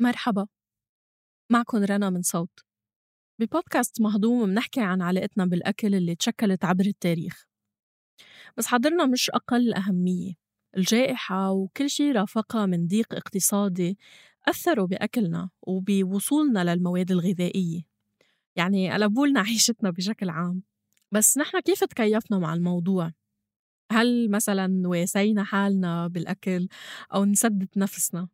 مرحبا 0.00 0.46
معكم 1.52 1.78
رنا 1.78 2.10
من 2.10 2.22
صوت 2.22 2.60
ببودكاست 3.40 4.00
مهضوم 4.00 4.46
بنحكي 4.50 4.80
عن 4.80 5.02
علاقتنا 5.02 5.44
بالأكل 5.46 5.94
اللي 5.94 6.14
تشكلت 6.14 6.64
عبر 6.64 6.84
التاريخ 6.86 7.46
بس 8.56 8.66
حضرنا 8.66 9.06
مش 9.06 9.30
أقل 9.30 9.74
أهمية 9.74 10.32
الجائحة 10.76 11.50
وكل 11.50 11.90
شي 11.90 12.12
رافقها 12.12 12.66
من 12.66 12.86
ضيق 12.86 13.14
اقتصادي 13.14 13.98
أثروا 14.48 14.86
بأكلنا 14.86 15.50
وبوصولنا 15.62 16.74
للمواد 16.74 17.10
الغذائية 17.10 17.82
يعني 18.56 18.92
قلبولنا 18.92 19.40
عيشتنا 19.48 19.90
بشكل 19.90 20.30
عام 20.30 20.62
بس 21.12 21.38
نحن 21.38 21.60
كيف 21.60 21.84
تكيفنا 21.84 22.38
مع 22.38 22.54
الموضوع؟ 22.54 23.12
هل 23.92 24.30
مثلا 24.30 24.82
واسينا 24.84 25.44
حالنا 25.44 26.06
بالأكل 26.06 26.68
أو 27.14 27.24
نسدت 27.24 27.76
نفسنا؟ 27.76 28.28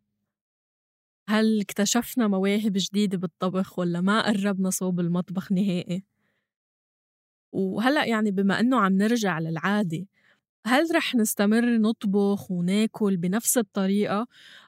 هل 1.28 1.60
اكتشفنا 1.60 2.28
مواهب 2.28 2.72
جديدة 2.76 3.18
بالطبخ 3.18 3.78
ولا 3.78 4.00
ما 4.00 4.26
قربنا 4.26 4.70
صوب 4.70 5.00
المطبخ 5.00 5.52
نهائي؟ 5.52 6.04
وهلأ 7.52 8.04
يعني 8.06 8.30
بما 8.30 8.60
أنه 8.60 8.80
عم 8.80 8.92
نرجع 8.92 9.38
للعادة 9.38 10.06
هل 10.66 10.88
رح 10.96 11.14
نستمر 11.14 11.78
نطبخ 11.78 12.50
وناكل 12.50 13.16
بنفس 13.16 13.58
الطريقة 13.58 14.26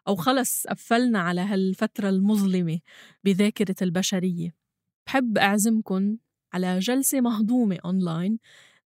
أو 0.08 0.16
خلص 0.16 0.66
قفلنا 0.66 1.20
على 1.20 1.40
هالفترة 1.40 2.08
المظلمة 2.08 2.80
بذاكرة 3.24 3.76
البشرية؟ 3.82 4.54
بحب 5.06 5.38
أعزمكن 5.38 6.18
على 6.54 6.78
جلسة 6.78 7.20
مهضومة 7.20 7.78
أونلاين 7.84 8.38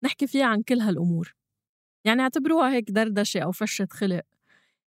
نحكي 0.05 0.27
فيها 0.27 0.47
عن 0.47 0.63
كل 0.63 0.81
هالأمور 0.81 1.35
يعني 2.07 2.23
اعتبروها 2.23 2.75
هيك 2.75 2.91
دردشة 2.91 3.41
أو 3.41 3.53
فشة 3.53 3.89
خلق 3.93 4.23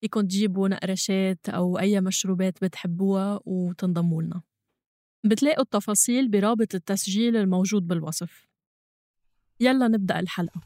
فيكن 0.07 0.29
تجيبوا 0.29 0.69
نقرشات 0.69 1.49
أو 1.49 1.79
أي 1.79 2.01
مشروبات 2.01 2.65
بتحبوها 2.65 3.41
وتنضموا 3.45 4.23
لنا. 4.23 4.43
بتلاقوا 5.25 5.63
التفاصيل 5.63 6.29
برابط 6.29 6.75
التسجيل 6.75 7.37
الموجود 7.37 7.87
بالوصف. 7.87 8.47
يلا 9.61 9.89
نبدأ 9.89 10.19
الحلقة. 10.19 10.61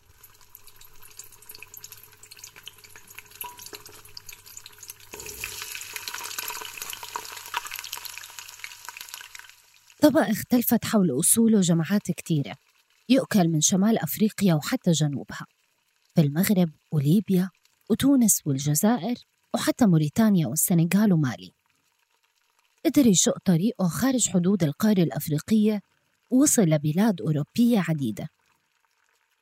طبق 10.03 10.21
اختلفت 10.21 10.85
حول 10.85 11.19
أصوله 11.21 11.61
جماعات 11.61 12.11
كتيرة. 12.11 12.57
يؤكل 13.09 13.49
من 13.49 13.61
شمال 13.61 13.99
أفريقيا 13.99 14.55
وحتى 14.55 14.91
جنوبها. 14.91 15.47
في 16.15 16.21
المغرب 16.21 16.71
وليبيا 16.93 17.51
وتونس 17.91 18.41
والجزائر 18.45 19.15
وحتى 19.55 19.87
موريتانيا 19.87 20.47
والسنغال 20.47 21.13
ومالي. 21.13 21.53
قدر 22.85 23.07
يشق 23.07 23.39
طريقه 23.45 23.89
خارج 23.89 24.29
حدود 24.29 24.63
القارة 24.63 25.03
الأفريقية 25.03 25.81
ووصل 26.31 26.63
لبلاد 26.63 27.21
أوروبية 27.21 27.85
عديدة. 27.89 28.29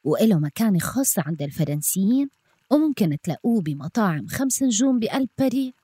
وإله 0.04 0.38
مكانة 0.38 0.78
خاصة 0.78 1.22
عند 1.26 1.42
الفرنسيين 1.42 2.28
وممكن 2.70 3.16
تلاقوه 3.22 3.62
بمطاعم 3.62 4.26
خمس 4.26 4.62
نجوم 4.62 4.98
بقلب 4.98 5.28
باري 5.38 5.74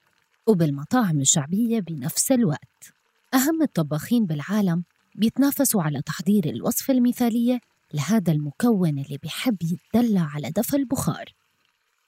وبالمطاعم 0.46 1.20
الشعبية 1.20 1.80
بنفس 1.80 2.32
الوقت. 2.32 2.92
أهم 3.34 3.62
الطباخين 3.62 4.26
بالعالم 4.26 4.84
بيتنافسوا 5.14 5.82
على 5.82 6.02
تحضير 6.02 6.44
الوصفة 6.44 6.94
المثالية 6.94 7.60
لهذا 7.94 8.32
المكون 8.32 8.98
اللي 8.98 9.18
بيحب 9.22 9.56
يتدلع 9.62 10.30
على 10.34 10.50
دفى 10.50 10.76
البخار. 10.76 11.43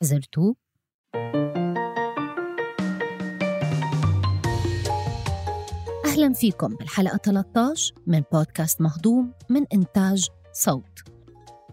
زرتوه؟ 0.03 0.57
أهلا 6.05 6.33
فيكم 6.33 6.75
بالحلقة 6.75 7.17
13 7.17 7.95
من 8.07 8.23
بودكاست 8.33 8.81
مهضوم 8.81 9.33
من 9.51 9.65
إنتاج 9.75 10.29
صوت. 10.53 11.01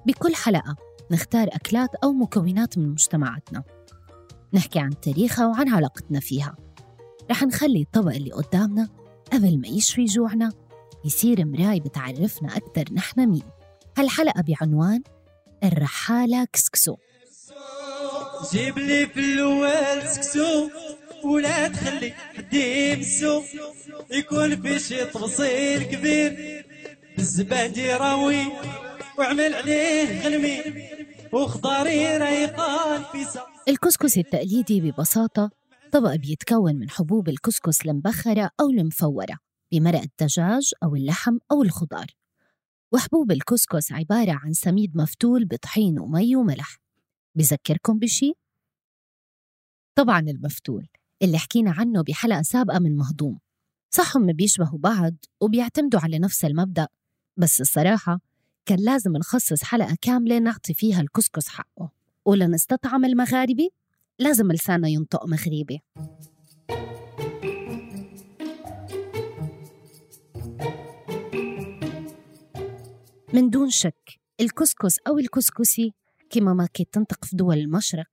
بكل 0.06 0.36
حلقة 0.36 0.76
نختار 1.12 1.48
أكلات 1.52 1.90
أو 1.96 2.14
مكونات 2.14 2.78
من 2.78 2.90
مجتمعاتنا. 2.90 3.64
نحكي 4.54 4.80
عن 4.80 5.00
تاريخها 5.02 5.48
وعن 5.48 5.70
علاقتنا 5.70 6.20
فيها. 6.20 6.56
رح 7.32 7.44
نخلي 7.44 7.82
الطبق 7.82 8.12
اللي 8.12 8.32
قدامنا 8.32 8.90
قبل 9.34 9.62
ما 9.62 9.68
يشفي 9.68 10.06
جوعنا 10.06 10.52
يصير 11.06 11.46
مراي 11.46 11.80
بتعرفنا 11.80 12.58
أكثر 12.58 12.94
نحن 12.94 13.30
مين. 13.30 13.44
هالحلقة 13.98 14.42
بعنوان 14.42 15.04
الرحالة 15.64 16.46
كسكسو. 16.46 16.96
جيب 18.54 18.80
لي 18.80 19.08
في 19.08 19.20
الأول 19.20 20.08
سكسو 20.08 20.70
ولا 21.24 21.68
تخلي 21.68 22.12
حد 22.12 22.54
يمسو. 22.54 23.42
يكون 24.12 24.62
في 24.62 24.80
شي 24.80 25.06
تفصيل 25.06 25.84
كبير. 25.84 26.66
الزبادي 27.20 27.94
راوي 27.94 28.46
وعمل 29.20 29.54
عليه 29.54 30.22
غلمي 30.22 30.62
وخضاري 31.34 32.18
ريقان 32.18 33.04
في 33.12 33.26
سا. 33.26 33.46
الكسكس 33.68 34.18
التقليدي 34.18 34.82
ببساطة 34.82 35.52
طبق 35.92 36.16
بيتكون 36.16 36.76
من 36.76 36.90
حبوب 36.90 37.30
الكسكس 37.30 37.86
المبخرة 37.86 38.50
أو 38.60 38.70
المفورة 38.70 39.38
بمرق 39.72 40.02
الدجاج 40.02 40.72
أو 40.84 40.96
اللحم 40.96 41.38
أو 41.52 41.64
الخضار. 41.64 42.06
وحبوب 42.92 43.32
الكسكس 43.32 43.92
عبارة 43.92 44.40
عن 44.44 44.54
سميد 44.54 44.98
مفتول 44.98 45.46
بطحين 45.46 46.00
ومي 46.00 46.36
وملح. 46.36 46.83
بذكركم 47.36 48.00
بشي؟ 48.00 48.34
طبعا 49.96 50.20
المفتول 50.20 50.88
اللي 51.22 51.38
حكينا 51.38 51.72
عنه 51.72 52.04
بحلقة 52.04 52.42
سابقة 52.42 52.80
من 52.80 52.98
مهضوم. 52.98 53.40
صح 53.90 54.18
هم 54.18 54.34
بيشبهوا 54.34 54.80
بعض 54.80 55.14
وبيعتمدوا 55.42 56.00
على 56.00 56.20
نفس 56.20 56.46
المبدأ 56.46 56.88
بس 57.38 57.62
الصراحة 57.62 58.20
كان 58.66 58.80
لازم 58.80 59.18
نخصص 59.18 59.64
حلقة 59.64 59.98
كاملة 60.02 60.40
نعطي 60.40 60.74
فيها 60.74 61.02
الكسكس 61.02 61.48
حقه. 61.48 61.92
ولنستطعم 62.26 63.06
المغاربي 63.06 63.70
لازم 64.20 64.52
لسانه 64.52 64.90
ينطق 64.90 65.26
مغربي. 65.26 65.82
من 73.34 73.50
دون 73.50 73.70
شك 73.70 74.20
الكسكس 74.40 75.00
أو 75.08 75.18
الكسكسي 75.18 75.94
كما 76.34 76.54
ما 76.54 76.66
كانت 76.74 76.94
تنطق 76.94 77.26
في 77.26 77.36
دول 77.36 77.58
المشرق 77.58 78.08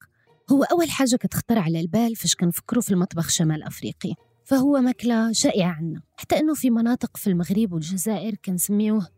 هو 0.52 0.62
أول 0.62 0.90
حاجة 0.90 1.16
كتخطر 1.16 1.58
على 1.58 1.80
البال 1.80 2.16
فاش 2.16 2.34
كنفكروا 2.34 2.82
في 2.82 2.90
المطبخ 2.90 3.28
شمال 3.28 3.62
أفريقي. 3.62 4.14
فهو 4.44 4.80
ماكلة 4.80 5.32
شائعة 5.32 5.72
عنا 5.72 6.02
حتى 6.16 6.36
أنه 6.38 6.54
في 6.54 6.70
مناطق 6.70 7.16
في 7.16 7.26
المغرب 7.26 7.72
والجزائر 7.72 8.34
كنسميوه 8.34 9.08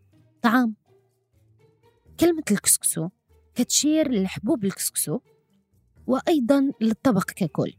طعام. 0.41 0.75
كلمة 2.19 2.43
الكسكسو 2.51 3.09
كتشير 3.55 4.11
لحبوب 4.11 4.65
الكسكسو 4.65 5.19
وأيضا 6.07 6.71
للطبق 6.81 7.31
ككل. 7.31 7.73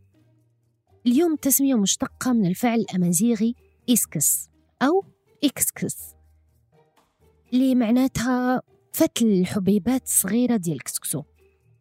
اليوم 1.06 1.32
التسمية 1.32 1.74
مشتقة 1.74 2.32
من 2.32 2.46
الفعل 2.46 2.80
الأمازيغي 2.80 3.54
إسكس 3.90 4.48
أو 4.82 5.04
إكسكس 5.44 5.96
اللي 7.52 7.74
معناتها 7.74 8.62
فتل 8.94 9.26
الحبيبات 9.26 10.02
الصغيرة 10.04 10.56
ديال 10.56 10.76
الكسكسو. 10.76 11.22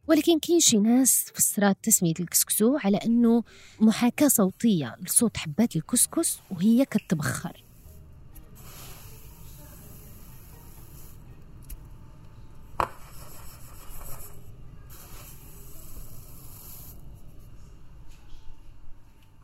ولكن 0.08 0.40
كاين 0.40 0.60
شي 0.60 0.78
ناس 0.78 1.26
فسرات 1.36 1.78
تسمية 1.84 2.14
الكسكسو 2.20 2.78
على 2.78 2.98
أنه 2.98 3.44
محاكاة 3.80 4.28
صوتية 4.28 4.96
لصوت 5.02 5.38
حبات 5.38 5.76
الكسكس 5.76 6.40
وهي 6.52 6.86
كتبخر. 6.86 7.64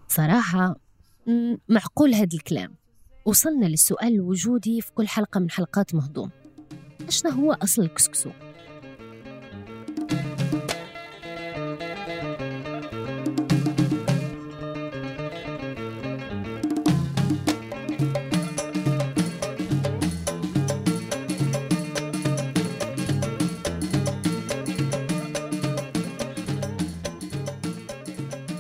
صراحة 0.08 0.76
معقول 1.70 2.14
هذا 2.14 2.30
الكلام. 2.34 2.76
وصلنا 3.26 3.66
للسؤال 3.66 4.14
الوجودي 4.14 4.82
في 4.82 4.92
كل 4.92 5.08
حلقة 5.08 5.40
من 5.40 5.52
حلقات 5.52 5.96
مهضوم. 5.96 6.39
إيشنا 7.10 7.32
هو 7.32 7.58
أصل 7.64 7.82
الكسكسو؟ 7.82 8.30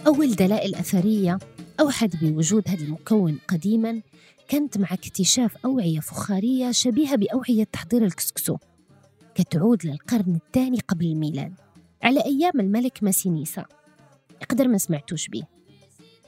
أول 0.07 0.35
دلائل 0.35 0.75
أثرية 0.75 1.37
أوحت 1.79 2.15
بوجود 2.15 2.63
هذا 2.67 2.83
المكون 2.83 3.39
قديما 3.47 4.01
كانت 4.47 4.77
مع 4.77 4.93
اكتشاف 4.93 5.57
أوعية 5.65 5.99
فخارية 5.99 6.71
شبيهة 6.71 7.15
بأوعية 7.15 7.63
تحضير 7.63 8.05
الكسكسو 8.05 8.57
كتعود 9.35 9.85
للقرن 9.85 10.35
الثاني 10.35 10.79
قبل 10.79 11.05
الميلاد 11.05 11.53
على 12.03 12.25
أيام 12.25 12.59
الملك 12.59 13.03
ماسينيسا. 13.03 13.65
يقدر 14.41 14.67
ما 14.67 14.77
سمعتوش 14.77 15.27
بيه 15.27 15.43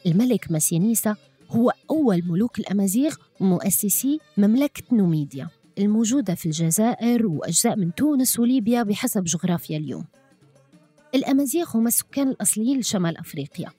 الملك 0.05 0.51
ماسينيسا 0.51 1.15
هو 1.49 1.73
أول 1.89 2.23
ملوك 2.25 2.59
الأمازيغ 2.59 3.15
ومؤسسي 3.39 4.19
مملكة 4.37 4.83
نوميديا 4.95 5.49
الموجودة 5.77 6.35
في 6.35 6.45
الجزائر 6.45 7.27
وأجزاء 7.27 7.75
من 7.75 7.95
تونس 7.95 8.39
وليبيا 8.39 8.83
بحسب 8.83 9.23
جغرافيا 9.23 9.77
اليوم. 9.77 10.05
الأمازيغ 11.15 11.77
هم 11.77 11.87
السكان 11.87 12.29
الأصليين 12.29 12.79
لشمال 12.79 13.17
أفريقيا. 13.17 13.69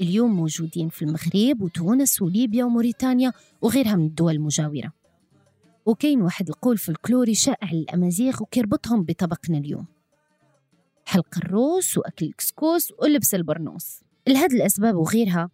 اليوم 0.00 0.36
موجودين 0.36 0.88
في 0.88 1.02
المغرب 1.02 1.62
وتونس 1.62 2.22
وليبيا 2.22 2.64
وموريتانيا 2.64 3.32
وغيرها 3.62 3.96
من 3.96 4.06
الدول 4.06 4.34
المجاورة. 4.34 4.92
وكاين 5.86 6.22
واحد 6.22 6.48
القول 6.48 6.78
فلكلوري 6.78 7.34
شائع 7.34 7.72
للأمازيغ 7.72 8.42
وكيربطهم 8.42 9.02
بطبقنا 9.02 9.58
اليوم. 9.58 9.86
حلق 11.04 11.38
الروس 11.38 11.98
وأكل 11.98 12.26
الكسكس 12.26 12.92
ولبس 12.98 13.34
البرنوس. 13.34 14.00
لهذه 14.28 14.54
الأسباب 14.56 14.94
وغيرها 14.94 15.50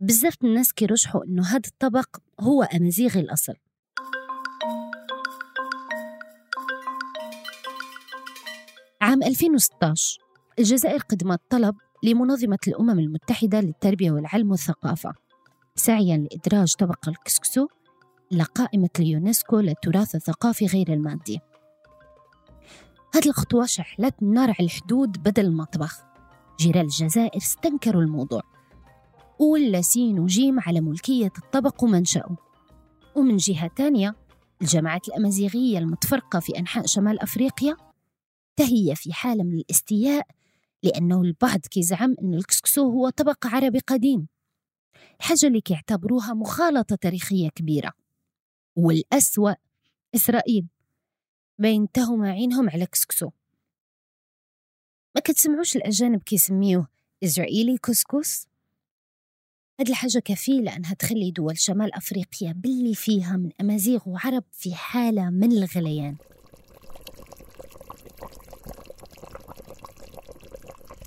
بزاف 0.00 0.34
الناس 0.44 0.72
كيرجحوا 0.72 1.24
إنه 1.24 1.46
هذا 1.46 1.68
الطبق 1.68 2.16
هو 2.40 2.62
أمازيغي 2.62 3.20
الأصل. 3.20 3.54
عام 9.00 9.22
2016 9.22 10.18
الجزائر 10.58 11.00
قدمت 11.00 11.40
طلب 11.50 11.76
لمنظمة 12.02 12.58
الأمم 12.68 12.98
المتحدة 12.98 13.60
للتربية 13.60 14.10
والعلم 14.10 14.50
والثقافة. 14.50 15.12
سعيا 15.74 16.16
لإدراج 16.16 16.74
طبق 16.74 17.08
الكسكسو 17.08 17.66
لقائمة 18.30 18.90
اليونسكو 18.98 19.60
للتراث 19.60 20.14
الثقافي 20.14 20.66
غير 20.66 20.92
المادي. 20.92 21.40
هذه 23.14 23.28
الخطوة 23.28 23.66
شحلت 23.66 24.14
نار 24.22 24.50
على 24.50 24.66
الحدود 24.66 25.22
بدل 25.22 25.44
المطبخ. 25.44 26.02
جيران 26.60 26.84
الجزائر 26.84 27.36
استنكروا 27.36 28.02
الموضوع. 28.02 28.42
ولا 29.38 29.80
سين 29.80 30.18
وجيم 30.18 30.60
على 30.60 30.80
ملكية 30.80 31.32
الطبق 31.38 31.84
ومنشأه 31.84 32.36
ومن 33.16 33.36
جهة 33.36 33.70
تانية 33.76 34.14
الجماعات 34.62 35.08
الأمازيغية 35.08 35.78
المتفرقة 35.78 36.40
في 36.40 36.58
أنحاء 36.58 36.86
شمال 36.86 37.22
أفريقيا 37.22 37.76
تهي 38.56 38.94
في 38.94 39.12
حالة 39.12 39.44
من 39.44 39.52
الاستياء 39.52 40.26
لأنه 40.82 41.22
البعض 41.22 41.60
كيزعم 41.60 42.16
أن 42.22 42.34
الكسكسو 42.34 42.90
هو 42.90 43.08
طبق 43.08 43.46
عربي 43.46 43.78
قديم. 43.78 44.28
الحاجة 45.20 45.46
اللي 45.46 45.60
كيعتبروها 45.60 46.34
مخالطة 46.34 46.96
تاريخية 46.96 47.48
كبيرة. 47.48 47.92
والأسوأ 48.76 49.52
إسرائيل. 50.14 50.66
بين 51.58 51.92
تهمة 51.92 52.28
عينهم 52.28 52.70
على 52.70 52.86
كسكسو. 52.86 53.30
ما 55.14 55.20
كتسمعوش 55.20 55.76
الأجانب 55.76 56.22
كيسميوه 56.22 56.88
إسرائيلي 57.24 57.78
كسكس؟ 57.78 58.46
هاد 59.80 59.88
الحاجة 59.88 60.18
كفيلة 60.18 60.76
أنها 60.76 60.94
تخلي 60.94 61.30
دول 61.30 61.58
شمال 61.58 61.94
أفريقيا 61.94 62.52
باللي 62.52 62.94
فيها 62.94 63.36
من 63.36 63.50
أمازيغ 63.60 64.00
وعرب 64.06 64.44
في 64.52 64.74
حالة 64.74 65.30
من 65.30 65.52
الغليان. 65.52 66.16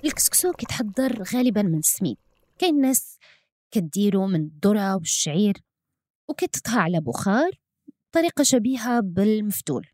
الكسكسو 0.06 0.52
كيتحضر 0.52 1.24
غالبا 1.24 1.62
من 1.62 1.78
السميد. 1.78 2.18
كاين 2.58 2.82
ناس 2.82 3.18
كديرو 3.72 4.28
من 4.28 4.42
الذرة 4.42 4.96
والشعير 4.96 5.58
وكتطهى 6.28 6.80
على 6.80 7.00
بخار 7.00 7.52
بطريقة 8.12 8.44
شبيهة 8.44 9.00
بالمفتول. 9.00 9.88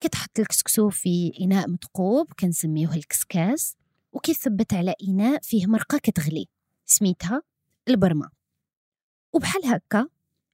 كتحط 0.00 0.38
الكسكسو 0.38 0.90
في 0.90 1.32
إناء 1.40 1.70
مثقوب 1.70 2.32
كنسميوه 2.32 2.94
الكسكاس 2.94 3.76
وكيثبت 4.12 4.74
على 4.74 4.94
إناء 5.08 5.40
فيه 5.42 5.66
مرقة 5.66 5.98
كتغلي 5.98 6.48
سميتها 6.86 7.42
البرمة. 7.88 8.30
وبحال 9.32 9.64
هكا 9.66 10.08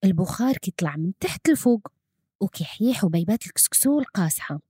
البخار 0.04 0.56
كيطلع 0.56 0.96
من 0.96 1.12
تحت 1.20 1.48
لفوق 1.48 1.88
وكيحيي 2.40 2.94
حبيبات 2.94 3.46
الكسكسو 3.46 4.00
القاصحة. 4.00 4.60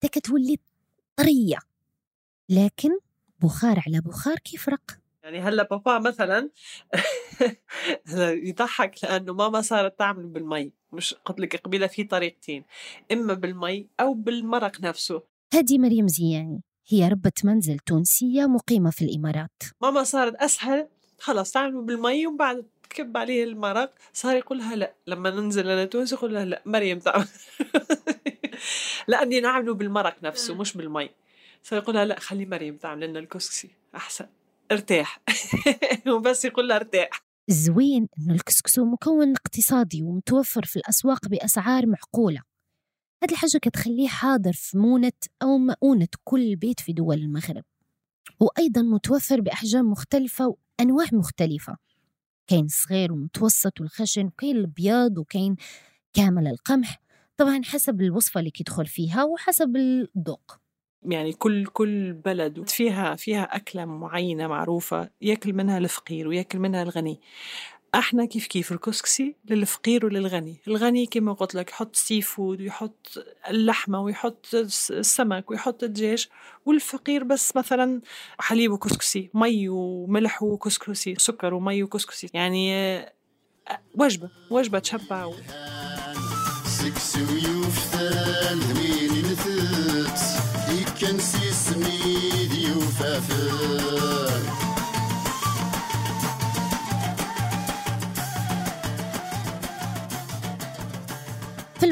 تا 0.00 0.08
كتولي 0.08 0.58
طرية. 1.16 1.69
لكن 2.50 2.90
بخار 3.42 3.82
على 3.86 4.00
بخار 4.00 4.36
كيفرق 4.36 4.80
يعني 5.22 5.40
هلأ 5.40 5.62
بابا 5.62 5.98
مثلا 5.98 6.50
يضحك 8.48 9.04
لأنه 9.04 9.32
ماما 9.32 9.60
صارت 9.60 9.98
تعمل 9.98 10.26
بالمي 10.26 10.72
مش 10.92 11.14
قلت 11.14 11.40
لك 11.40 11.56
قبيلة 11.56 11.86
في 11.86 12.04
طريقتين 12.04 12.64
إما 13.12 13.34
بالمي 13.34 13.86
أو 14.00 14.14
بالمرق 14.14 14.80
نفسه. 14.80 15.22
هذه 15.54 15.78
مريم 15.78 16.08
زياني 16.08 16.62
هي 16.88 17.08
ربة 17.08 17.32
منزل 17.44 17.78
تونسية 17.78 18.46
مقيمة 18.46 18.90
في 18.90 19.04
الإمارات. 19.04 19.62
ماما 19.82 20.02
صارت 20.02 20.34
أسهل 20.34 20.88
خلص 21.18 21.52
تعمل 21.52 21.82
بالمي 21.82 22.26
وبعد 22.26 22.66
تكب 22.90 23.16
عليه 23.16 23.44
المرق 23.44 23.94
صار 24.12 24.36
يقولها 24.36 24.76
لأ 24.76 24.94
لما 25.06 25.30
ننزل 25.30 25.68
أنا 25.68 25.84
تونس 25.84 26.12
يقول 26.12 26.34
لها 26.34 26.44
لأ 26.44 26.62
مريم 26.66 26.98
تعمل. 26.98 27.28
لأني 29.08 29.40
نعمله 29.40 29.74
بالمرق 29.74 30.16
نفسه 30.22 30.54
مش 30.54 30.76
بالمي. 30.76 31.10
صار 31.62 31.78
يقولها 31.78 32.04
لا 32.04 32.20
خلي 32.20 32.46
مريم 32.46 32.76
تعمل 32.76 33.08
لنا 33.08 33.18
الكسكسي 33.18 33.70
أحسن. 33.96 34.26
ارتاح. 34.72 35.22
وبس 36.14 36.44
يقول 36.44 36.68
لها 36.68 36.76
ارتاح. 36.76 37.22
الزوين 37.48 38.08
إنه 38.18 38.34
الكسكسو 38.34 38.84
مكون 38.84 39.32
اقتصادي 39.32 40.02
ومتوفر 40.02 40.64
في 40.64 40.76
الأسواق 40.76 41.28
بأسعار 41.28 41.86
معقولة. 41.86 42.42
هذه 43.24 43.32
الحاجة 43.32 43.58
كتخليه 43.62 44.08
حاضر 44.08 44.52
في 44.52 44.78
مونة 44.78 45.12
أو 45.42 45.58
مؤونة 45.58 46.08
كل 46.24 46.56
بيت 46.56 46.80
في 46.80 46.92
دول 46.92 47.18
المغرب. 47.18 47.64
وأيضا 48.40 48.82
متوفر 48.82 49.40
بأحجام 49.40 49.90
مختلفة 49.90 50.56
وأنواع 50.80 51.06
مختلفة. 51.12 51.76
كاين 52.46 52.68
صغير 52.68 53.12
ومتوسط 53.12 53.80
والخشن 53.80 54.26
وكاين 54.26 54.56
الأبيض 54.56 55.18
وكاين 55.18 55.56
كامل 56.12 56.46
القمح. 56.46 57.00
طبعا 57.36 57.60
حسب 57.64 58.00
الوصفة 58.00 58.40
اللي 58.40 58.50
كيدخل 58.50 58.86
فيها 58.86 59.24
وحسب 59.24 59.76
الذوق. 59.76 60.59
يعني 61.02 61.32
كل 61.32 61.66
كل 61.66 62.12
بلد 62.12 62.68
فيها 62.68 63.16
فيها 63.16 63.56
أكلة 63.56 63.84
معينة 63.84 64.46
معروفة 64.46 65.10
ياكل 65.22 65.52
منها 65.52 65.78
الفقير 65.78 66.28
وياكل 66.28 66.58
منها 66.58 66.82
الغني. 66.82 67.20
أحنا 67.94 68.24
كيف 68.24 68.46
كيف؟ 68.46 68.72
الكسكسي 68.72 69.34
للفقير 69.50 70.06
وللغني. 70.06 70.56
الغني 70.68 71.06
كما 71.06 71.32
قلت 71.32 71.54
لك 71.54 71.70
يحط 71.70 71.96
seafood 71.96 72.60
ويحط 72.60 73.24
اللحمة 73.48 74.00
ويحط 74.00 74.46
السمك 74.54 75.50
ويحط 75.50 75.82
الدجاج 75.82 76.28
والفقير 76.66 77.24
بس 77.24 77.56
مثلا 77.56 78.00
حليب 78.38 78.72
وكسكسي 78.72 79.30
مي 79.34 79.68
وملح 79.68 80.42
وكسكسي 80.42 81.14
سكر 81.18 81.54
ومي 81.54 81.82
وكسكسي. 81.82 82.30
يعني 82.34 83.00
وجبة 83.94 84.30
وجبة 84.50 84.78
تشبع 84.78 85.24
و... 85.24 85.34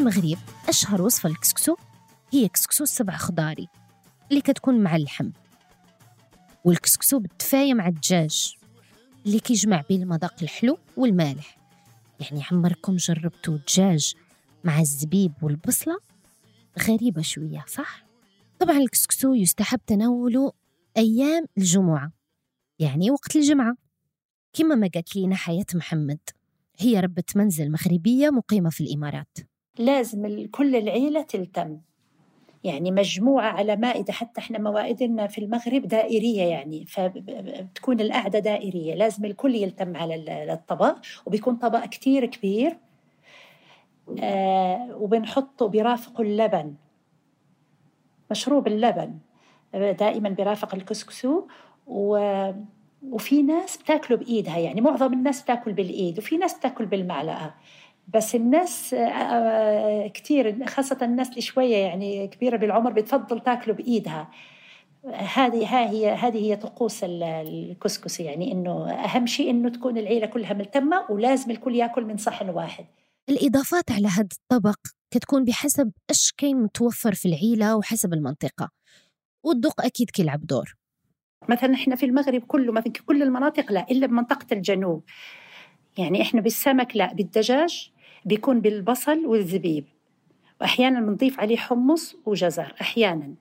المغرب 0.08 0.38
أشهر 0.68 1.02
وصفة 1.02 1.28
الكسكسو 1.28 1.76
هي 2.32 2.48
كسكسو 2.48 2.84
السبع 2.84 3.16
خضاري 3.16 3.68
اللي 4.30 4.40
كتكون 4.40 4.80
مع 4.80 4.96
اللحم. 4.96 5.30
والكسكسو 6.64 7.18
بالدفاية 7.18 7.74
مع 7.74 7.88
الدجاج 7.88 8.54
اللي 9.26 9.40
كيجمع 9.40 9.82
بين 9.88 10.02
المذاق 10.02 10.34
الحلو 10.42 10.78
والمالح. 10.96 11.58
يعني 12.20 12.44
عمركم 12.50 12.96
جربتوا 12.96 13.56
دجاج 13.56 14.14
مع 14.64 14.80
الزبيب 14.80 15.32
والبصلة؟ 15.42 15.98
غريبة 16.78 17.22
شوية 17.22 17.64
صح؟ 17.68 18.04
طبعا 18.58 18.76
الكسكسو 18.76 19.34
يستحب 19.34 19.80
تناوله 19.86 20.52
أيام 20.96 21.46
الجمعة 21.58 22.12
يعني 22.78 23.10
وقت 23.10 23.36
الجمعة. 23.36 23.76
كما 24.52 24.74
ما 24.74 24.90
قالت 24.94 25.16
لينا 25.16 25.36
حياة 25.36 25.66
محمد 25.74 26.20
هي 26.78 27.00
ربة 27.00 27.24
منزل 27.36 27.70
مغربية 27.70 28.30
مقيمة 28.30 28.70
في 28.70 28.80
الإمارات. 28.80 29.38
لازم 29.78 30.46
كل 30.50 30.76
العيلة 30.76 31.22
تلتم. 31.22 31.78
يعني 32.64 32.90
مجموعة 32.90 33.48
على 33.50 33.76
مائدة 33.76 34.12
حتى 34.12 34.40
إحنا 34.40 34.58
موائدنا 34.58 35.26
في 35.26 35.38
المغرب 35.38 35.82
دائرية 35.88 36.42
يعني 36.42 36.84
فبتكون 36.86 38.00
القعدة 38.00 38.38
دائرية. 38.38 38.94
لازم 38.94 39.24
الكل 39.24 39.54
يلتم 39.54 39.96
على 39.96 40.14
ال- 40.14 40.28
الطبق 40.50 40.96
وبيكون 41.26 41.56
طبق 41.56 41.84
كتير 41.84 42.26
كبير 42.26 42.76
آه 44.22 44.96
وبنحطه 44.96 45.66
بيرافقه 45.68 46.22
اللبن. 46.22 46.74
مشروب 48.30 48.66
اللبن 48.66 49.18
آه، 49.74 49.92
دائما 49.92 50.28
بيرافق 50.28 50.74
الكسكسو 50.74 51.42
و 51.86 52.18
وفي 53.10 53.42
ناس 53.42 53.76
بتاكله 53.76 54.16
بإيدها 54.16 54.58
يعني 54.58 54.80
معظم 54.80 55.12
الناس 55.12 55.42
بتاكل 55.42 55.72
بالإيد 55.72 56.18
وفي 56.18 56.36
ناس 56.36 56.58
بتاكل 56.58 56.86
بالمعلقة. 56.86 57.54
بس 58.14 58.34
الناس 58.34 58.94
آه، 58.94 58.98
آه، 58.98 60.08
كتير 60.08 60.66
خاصة 60.66 60.98
الناس 61.02 61.28
اللي 61.28 61.40
شوية 61.40 61.76
يعني 61.76 62.28
كبيرة 62.28 62.56
بالعمر 62.56 62.92
بتفضل 62.92 63.40
تاكله 63.40 63.74
بإيدها. 63.74 64.28
هذه 65.14 65.64
ها 65.66 65.90
هي 65.90 66.10
هذه 66.12 66.36
هي 66.38 66.56
طقوس 66.56 67.04
ال- 67.04 67.22
الكسكسي 67.22 68.22
يعني 68.24 68.52
إنه 68.52 68.90
أهم 68.90 69.26
شيء 69.26 69.50
إنه 69.50 69.68
تكون 69.68 69.98
العيلة 69.98 70.26
كلها 70.26 70.52
ملتمة 70.54 71.04
ولازم 71.10 71.50
الكل 71.50 71.74
ياكل 71.76 72.04
من 72.04 72.16
صحن 72.16 72.50
واحد. 72.50 72.84
الإضافات 73.28 73.90
على 73.90 74.08
هذا 74.08 74.28
الطبق 74.32 74.76
كتكون 75.10 75.44
بحسب 75.44 75.92
إيش 76.10 76.32
كان 76.36 76.56
متوفر 76.62 77.14
في 77.14 77.28
العيلة 77.28 77.76
وحسب 77.76 78.12
المنطقة. 78.12 78.70
والذوق 79.44 79.84
أكيد 79.84 80.10
كيلعب 80.10 80.46
دور. 80.46 80.74
مثلا 81.48 81.74
إحنا 81.74 81.96
في 81.96 82.06
المغرب 82.06 82.42
كله 82.42 82.72
مثلا 82.72 82.92
كل 83.06 83.22
المناطق 83.22 83.72
لا 83.72 83.86
إلا 83.90 84.06
بمنطقة 84.06 84.46
الجنوب. 84.52 85.04
يعني 85.98 86.22
إحنا 86.22 86.40
بالسمك 86.40 86.96
لا 86.96 87.12
بالدجاج 87.12 87.90
بيكون 88.24 88.60
بالبصل 88.60 89.26
والزبيب. 89.26 89.84
وأحيانا 90.60 91.00
بنضيف 91.00 91.40
عليه 91.40 91.56
حمص 91.56 92.16
وجزر 92.26 92.74
أحيانا. 92.80 93.34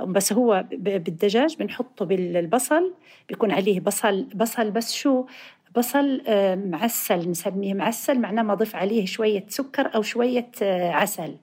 بس 0.00 0.32
هو 0.32 0.64
بالدجاج 0.72 1.56
بنحطه 1.56 2.04
بالبصل 2.04 2.94
بيكون 3.28 3.50
عليه 3.50 3.80
بصل 3.80 4.22
بصل 4.34 4.70
بس 4.70 4.92
شو؟ 4.92 5.26
بصل 5.76 6.22
آه، 6.26 6.54
معسل 6.54 7.30
نسميه 7.30 7.74
معسل 7.74 8.18
معناه 8.20 8.42
ما 8.42 8.52
اضيف 8.52 8.76
عليه 8.76 9.06
شوية 9.06 9.44
سكر 9.48 9.94
أو 9.94 10.02
شوية 10.02 10.50
آه، 10.62 10.90
عسل. 10.90 11.36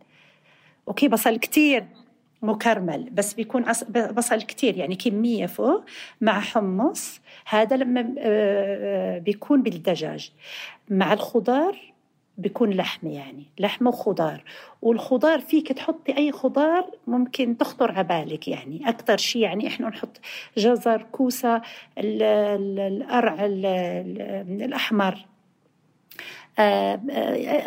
أوكي 0.87 1.07
بصل 1.07 1.37
كتير 1.37 1.85
مكرمل 2.41 3.09
بس 3.09 3.33
بيكون 3.33 3.65
بصل 4.11 4.41
كتير 4.41 4.77
يعني 4.77 4.95
كمية 4.95 5.45
فوق 5.45 5.83
مع 6.21 6.39
حمص. 6.39 7.21
هذا 7.45 7.75
لما 7.75 8.15
آه، 8.19 9.17
بيكون 9.17 9.63
بالدجاج. 9.63 10.31
مع 10.89 11.13
الخضار 11.13 11.90
بيكون 12.37 12.69
لحمة 12.69 13.13
يعني 13.13 13.43
لحمة 13.59 13.89
وخضار. 13.89 14.43
والخضار 14.81 15.39
فيك 15.39 15.71
تحطي 15.71 16.17
أي 16.17 16.31
خضار 16.31 16.85
ممكن 17.07 17.57
تخطر 17.57 17.91
على 17.91 18.03
بالك 18.03 18.47
يعني. 18.47 18.89
أكثر 18.89 19.17
شيء 19.17 19.41
يعني 19.41 19.67
إحنا 19.67 19.89
نحط 19.89 20.19
جزر 20.57 21.05
كوسة 21.11 21.55
ال- 21.97 22.23
ال- 22.23 22.79
القرع 22.79 23.45
ال- 23.45 23.65
ال- 23.65 24.61
الأحمر. 24.63 25.25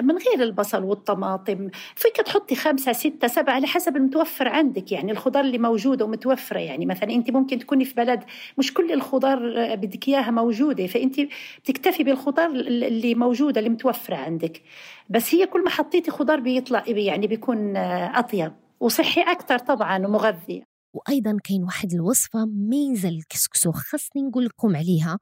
من 0.03 0.17
غير 0.19 0.43
البصل 0.43 0.83
والطماطم. 0.83 1.71
فيك 1.97 2.17
تحطي 2.17 2.55
خمسة 2.55 2.93
ستة 2.93 3.29
سبعة 3.29 3.55
على 3.55 3.67
حسب 3.67 3.97
المتوفر 3.97 4.49
عندك 4.49 4.93
يعني 4.93 5.13
الخضار 5.13 5.45
اللي 5.45 5.59
موجودة 5.59 6.05
ومتوفرة. 6.05 6.59
يعني 6.59 6.87
مثلا 6.87 7.11
أنت 7.11 7.31
ممكن 7.31 7.59
تكوني 7.59 7.85
في 7.85 7.95
بلد 7.95 8.25
مش 8.59 8.75
كل 8.75 8.93
الخضار 8.93 9.55
آه، 9.59 9.75
بدك 9.75 10.09
إياها 10.09 10.31
موجودة 10.31 10.87
فأنت 10.87 11.21
بتكتفي 11.65 12.05
بالخضار 12.05 12.51
اللي 12.51 13.15
موجودة 13.15 13.59
اللي 13.59 13.71
متوفرة 13.71 14.17
عندك. 14.17 14.63
بس 15.11 15.35
هي 15.35 15.47
كل 15.47 15.65
ما 15.65 15.71
حطيتي 15.71 16.11
خضار 16.11 16.41
بيطلع 16.41 16.85
يعني 16.87 17.27
بيكون 17.27 17.77
آه، 17.77 18.19
أطيب 18.19 18.53
وصحي 18.81 19.21
أكثر 19.21 19.59
طبعا 19.59 20.07
ومغذي. 20.07 20.63
وأيضا 20.95 21.37
كاين 21.45 21.65
واحد 21.65 21.93
الوصفة 21.93 22.45
ميزة 22.47 23.09
الكسكسو 23.09 23.73
خاصني 23.73 24.23
نقول 24.23 24.45
لكم 24.45 24.77
عليها 24.77 25.19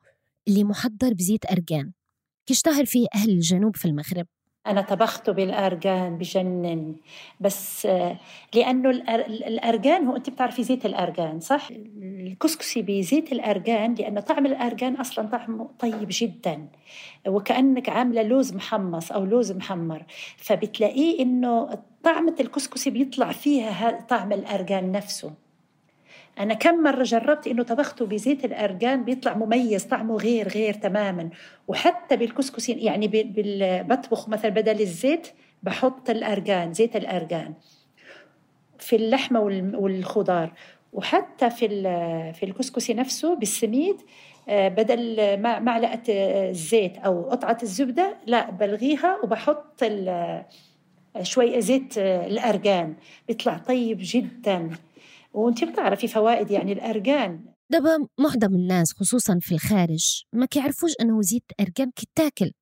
اللي 0.48 0.64
محضر 0.64 1.14
بزيت 1.14 1.50
أرجان 1.50 1.92
كيشتهر 2.46 2.84
فيه 2.84 3.06
أهل 3.14 3.30
الجنوب 3.30 3.76
في 3.76 3.84
المغرب 3.84 4.26
أنا 4.66 4.80
طبخته 4.80 5.32
بالأرجان 5.32 6.18
بجنن 6.18 6.96
بس 7.40 7.86
لأنه 8.54 8.92
الأر- 8.92 9.28
الأرجان 9.30 10.06
هو 10.06 10.16
أنت 10.16 10.30
بتعرفي 10.30 10.62
زيت 10.62 10.86
الأرجان 10.86 11.40
صح؟ 11.40 11.68
الكسكسي 11.70 12.82
بزيت 12.82 13.32
الأرجان 13.32 13.94
لأنه 13.94 14.20
طعم 14.20 14.46
الأرجان 14.46 14.94
أصلا 14.96 15.28
طعمه 15.28 15.70
طيب 15.78 16.06
جدا 16.10 16.68
وكأنك 17.28 17.88
عاملة 17.88 18.22
لوز 18.22 18.54
محمص 18.54 19.12
أو 19.12 19.24
لوز 19.24 19.52
محمر 19.52 20.04
فبتلاقيه 20.36 21.22
إنه 21.22 21.78
طعمة 22.04 22.34
الكسكسي 22.40 22.90
بيطلع 22.90 23.32
فيها 23.32 23.70
ها- 23.70 24.00
طعم 24.00 24.32
الأرجان 24.32 24.92
نفسه 24.92 25.32
أنا 26.40 26.54
كم 26.54 26.82
مرة 26.82 27.02
جربت 27.02 27.46
إنه 27.46 27.62
طبخته 27.62 28.06
بزيت 28.06 28.44
الأرجان 28.44 29.04
بيطلع 29.04 29.34
مميز 29.34 29.84
طعمه 29.84 30.16
غير 30.16 30.48
غير 30.48 30.74
تماما. 30.74 31.30
وحتى 31.68 32.16
بالكسكسي 32.16 32.72
يعني 32.72 33.10
بطبخ 33.88 34.28
مثلا 34.28 34.50
بدل 34.50 34.80
الزيت 34.80 35.28
بحط 35.62 36.10
الأرجان 36.10 36.72
زيت 36.72 36.96
الأرجان 36.96 37.54
في 38.78 38.96
اللحمة 38.96 39.40
وال- 39.40 39.76
والخضار. 39.76 40.52
وحتى 40.92 41.50
في 41.50 41.68
في 42.32 42.42
الكسكسي 42.42 42.94
نفسه 42.94 43.34
بالسميد 43.36 43.96
آه، 44.48 44.68
بدل 44.68 45.16
مع- 45.40 45.58
معلقة 45.58 46.02
آه، 46.10 46.50
الزيت 46.50 46.98
أو 46.98 47.22
قطعة 47.30 47.58
الزبدة 47.62 48.16
لا 48.26 48.50
بلغيها 48.50 49.18
وبحط 49.24 49.84
شوي 51.22 51.60
زيت 51.60 51.98
آه، 51.98 52.26
الأرجان 52.26 52.94
بيطلع 53.28 53.58
طيب 53.58 53.98
جدا. 54.00 54.70
وانت 55.32 55.64
بتعرفي 55.64 56.08
فوائد 56.08 56.50
يعني 56.50 56.72
الأرجان. 56.72 57.44
دابا 57.70 58.06
معظم 58.18 58.54
الناس 58.54 58.92
خصوصا 58.92 59.38
في 59.40 59.54
الخارج 59.54 60.22
ما 60.32 60.46
كيعرفوش 60.46 60.92
أنه 61.00 61.22
زيت 61.22 61.44
أرجان 61.60 61.90
كيتاكل. 61.90 62.52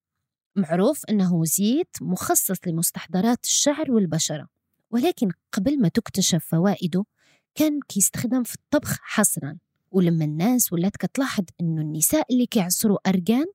معروف 0.57 1.05
أنه 1.11 1.45
زيت 1.45 1.97
مخصص 2.00 2.57
لمستحضرات 2.67 3.45
الشعر 3.45 3.93
والبشرة 3.93 4.49
ولكن 4.91 5.31
قبل 5.53 5.81
ما 5.81 5.89
تكتشف 5.89 6.45
فوائده 6.45 7.05
كان 7.55 7.81
كيستخدم 7.89 8.43
في 8.43 8.55
الطبخ 8.55 8.99
حصرا. 9.03 9.59
ولما 9.91 10.25
الناس 10.25 10.73
ولات 10.73 10.97
كتلاحظ 10.97 11.45
أنه 11.61 11.83
النساء 11.83 12.33
اللي 12.33 12.47
كيعصروا 12.47 13.09
أرجان 13.09 13.47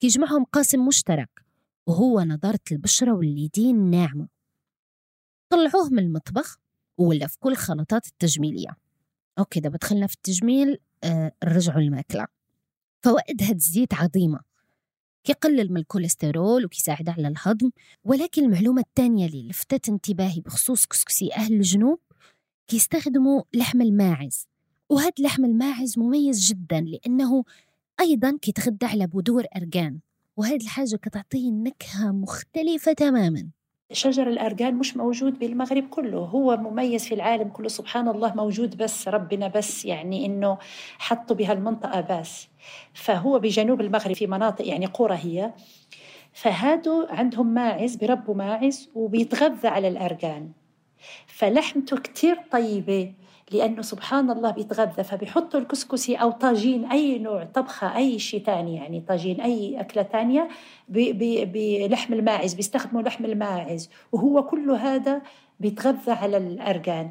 كيجمعهم 0.00 0.44
قاسم 0.44 0.86
مشترك 0.86 1.44
وهو 1.86 2.20
نضارة 2.20 2.60
البشرة 2.72 3.12
واليدين 3.12 3.76
الناعمة 3.76 4.28
طلعوه 5.48 5.88
من 5.90 5.98
المطبخ 5.98 6.58
ولا 6.98 7.26
في 7.26 7.38
كل 7.38 7.56
خلطات 7.56 8.06
التجميلية. 8.06 8.76
okay 9.38 9.60
دابا 9.60 9.76
دخلنا 9.76 10.06
في 10.06 10.14
التجميل 10.14 10.78
آه 11.04 11.32
الماكلة 11.76 12.26
فوائد 13.02 13.42
هاد 13.42 13.54
الزيت 13.54 13.94
عظيمة. 13.94 14.40
كيقلل 15.24 15.72
من 15.72 15.76
الكوليسترول 15.76 16.64
وكيساعد 16.64 17.08
على 17.08 17.28
الهضم 17.28 17.70
ولكن 18.04 18.44
المعلومة 18.44 18.80
الثانية 18.80 19.26
اللي 19.26 19.48
لفتت 19.48 19.88
انتباهي 19.88 20.40
بخصوص 20.40 20.86
كسكسي 20.86 21.32
أهل 21.32 21.54
الجنوب 21.54 21.98
كيستخدموا 22.66 23.42
لحم 23.54 23.82
الماعز. 23.82 24.46
وهاد 24.88 25.12
لحم 25.20 25.44
الماعز 25.44 25.98
مميز 25.98 26.48
جدا 26.48 26.80
لأنه 26.80 27.44
أيضا 28.00 28.38
كيتغذى 28.42 28.86
على 28.86 29.06
بذور 29.06 29.44
أرجان. 29.56 30.00
وهاد 30.36 30.62
الحاجة 30.62 30.96
كتعطيه 30.96 31.50
نكهة 31.50 32.12
مختلفة 32.12 32.92
تماما. 32.92 33.48
شجر 33.92 34.28
الأرجان 34.28 34.74
مش 34.74 34.96
موجود 34.96 35.38
بالمغرب 35.38 35.88
كله. 35.88 36.18
هو 36.18 36.56
مميز 36.56 37.08
في 37.08 37.14
العالم 37.14 37.48
كله. 37.48 37.68
سبحان 37.68 38.08
الله 38.08 38.34
موجود 38.34 38.76
بس 38.76 39.08
ربنا 39.08 39.48
بس 39.48 39.84
يعني 39.84 40.26
إنه 40.26 40.58
حطوا 40.98 41.36
بهالمنطقة 41.36 42.00
بس. 42.00 42.48
فهو 42.94 43.38
بجنوب 43.38 43.80
المغرب 43.80 44.12
في 44.12 44.26
مناطق 44.26 44.66
يعني 44.68 44.86
قرى 44.86 45.14
هي. 45.14 45.52
فهادو 46.32 47.06
عندهم 47.10 47.54
ماعز 47.54 47.96
بربوا 47.96 48.34
ماعز 48.34 48.90
وبيتغذى 48.94 49.68
على 49.68 49.88
الأرجان. 49.88 50.52
فلحمته 51.26 51.96
كتير 51.96 52.36
طيبة. 52.50 53.12
لأنه 53.52 53.82
سبحان 53.82 54.30
الله 54.30 54.50
بيتغذى 54.50 55.04
فبيحطوا 55.04 55.60
الكسكسي 55.60 56.14
أو 56.16 56.30
طاجين 56.30 56.84
أي 56.90 57.18
نوع 57.18 57.44
طبخة 57.44 57.96
أي 57.96 58.18
شيء 58.18 58.44
تاني 58.44 58.76
يعني 58.76 59.00
طاجين 59.00 59.40
أي 59.40 59.80
أكلة 59.80 60.02
تانية 60.02 60.48
ب- 60.88 61.18
ب- 61.18 61.52
بلحم 61.52 62.14
الماعز 62.14 62.54
بيستخدموا 62.54 63.02
لحم 63.02 63.24
الماعز 63.24 63.90
وهو 64.12 64.42
كله 64.46 64.76
هذا 64.76 65.22
بيتغذى 65.60 66.12
على 66.12 66.36
الأرجان 66.36 67.10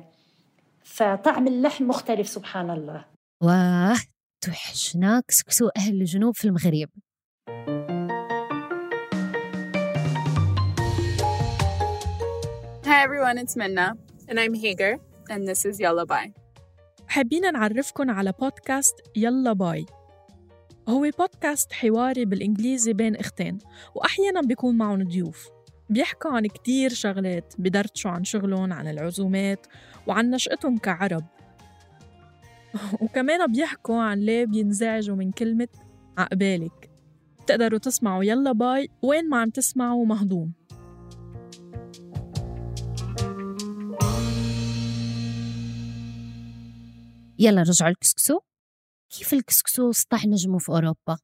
فطعم 0.83 1.47
اللحم 1.47 1.83
مختلف 1.87 2.27
سبحان 2.27 2.69
الله 2.69 3.05
واه 3.43 3.97
توحشنا 4.45 5.21
كسكسو 5.27 5.69
أهل 5.77 5.93
الجنوب 6.01 6.35
في 6.35 6.45
المغرب 6.45 6.89
Hi 12.85 13.03
everyone, 13.03 13.37
it's 13.37 13.55
Minna. 13.55 13.95
And 14.29 14.39
I'm 14.39 14.53
Hager. 14.53 14.97
And 15.29 15.47
this 15.47 15.65
is 15.65 15.79
Yalla 15.79 16.05
Bye. 16.05 16.31
حابين 17.07 17.53
نعرفكن 17.53 18.09
على 18.09 18.33
بودكاست 18.39 18.95
يلا 19.15 19.53
باي. 19.53 19.85
هو 20.89 21.11
بودكاست 21.19 21.73
حواري 21.73 22.25
بالإنجليزي 22.25 22.93
بين 22.93 23.15
أختين 23.15 23.57
وأحيانا 23.95 24.41
بيكون 24.41 24.77
معهم 24.77 25.03
ضيوف. 25.03 25.49
بيحكوا 25.89 26.31
عن 26.31 26.47
كتير 26.47 26.93
شغلات 26.93 27.53
بدردشوا 27.57 28.11
عن 28.11 28.23
شغلهم 28.23 28.73
عن 28.73 28.87
العزومات 28.87 29.67
وعن 30.07 30.29
نشأتهم 30.29 30.77
كعرب. 30.77 31.23
وكمان 33.01 33.51
بيحكوا 33.51 34.01
عن 34.01 34.19
ليه 34.19 34.45
بينزعجوا 34.45 35.15
من 35.15 35.31
كلمة 35.31 35.67
عقبالك. 36.17 36.89
بتقدروا 37.43 37.79
تسمعوا 37.79 38.23
يلا 38.23 38.51
باي 38.51 38.89
وين 39.01 39.29
ما 39.29 39.41
عم 39.41 39.49
تسمعوا 39.49 40.05
مهضوم. 40.05 40.53
يلا 47.39 47.61
رجعوا 47.61 47.91
الكسكسو 47.91 48.39
كيف 49.09 49.33
الكسكسو 49.33 49.91
سطح 49.91 50.25
نجمه 50.25 50.57
في 50.57 50.69
أوروبا؟ 50.69 51.17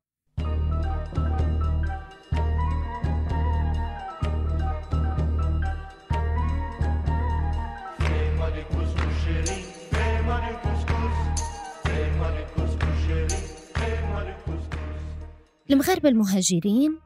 المغاربة 15.71 16.09
المهاجرين 16.09 16.99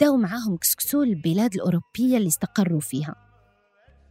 داو 0.00 0.16
معاهم 0.16 0.56
كسكسو 0.56 1.02
البلاد 1.02 1.54
الأوروبية 1.54 2.16
اللي 2.16 2.28
استقروا 2.28 2.80
فيها. 2.80 3.14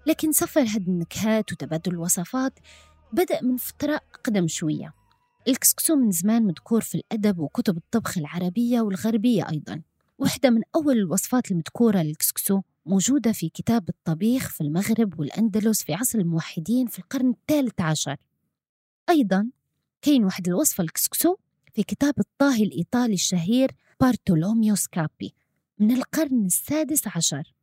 لكن 0.07 0.31
سفر 0.31 0.61
هاد 0.61 0.87
النكهات 0.87 1.51
وتبادل 1.51 1.91
الوصفات 1.91 2.59
بدأ 3.13 3.41
من 3.41 3.57
فترة 3.57 4.01
أقدم 4.13 4.47
شوية. 4.47 4.93
الكسكسو 5.47 5.95
من 5.95 6.11
زمان 6.11 6.43
مذكور 6.43 6.81
في 6.81 6.95
الأدب 6.95 7.39
وكتب 7.39 7.77
الطبخ 7.77 8.17
العربية 8.17 8.81
والغربية 8.81 9.49
أيضا. 9.49 9.81
واحدة 10.19 10.49
من 10.49 10.61
أول 10.75 10.97
الوصفات 10.97 11.51
المذكورة 11.51 11.97
للكسكسو 11.97 12.61
موجودة 12.85 13.31
في 13.31 13.49
كتاب 13.49 13.89
الطبيخ 13.89 14.49
في 14.49 14.61
المغرب 14.61 15.19
والأندلس 15.19 15.83
في 15.83 15.93
عصر 15.93 16.19
الموحدين 16.19 16.87
في 16.87 16.99
القرن 16.99 17.29
الثالث 17.29 17.81
عشر. 17.81 18.17
أيضا 19.09 19.49
كاين 20.01 20.25
واحد 20.25 20.47
الوصفة 20.47 20.83
الكسكسو 20.83 21.35
في 21.73 21.83
كتاب 21.83 22.13
الطاهي 22.19 22.63
الإيطالي 22.63 23.13
الشهير 23.13 23.71
بارتولوميو 24.01 24.75
سكابي 24.75 25.33
من 25.79 25.91
القرن 25.91 26.45
السادس 26.45 27.07
عشر. 27.07 27.53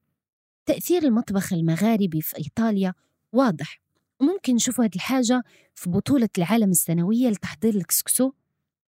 تأثير 0.67 1.03
المطبخ 1.03 1.53
المغاربي 1.53 2.21
في 2.21 2.39
إيطاليا 2.39 2.95
واضح. 3.33 3.88
وممكن 4.21 4.55
نشوف 4.55 4.81
هذه 4.81 4.95
الحاجة 4.95 5.43
في 5.75 5.91
بطولة 5.91 6.29
العالم 6.39 6.71
السنوية 6.71 7.29
لتحضير 7.29 7.75
الكسكسو 7.75 8.33